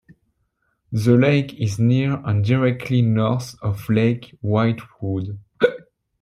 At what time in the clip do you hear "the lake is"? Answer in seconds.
0.91-1.77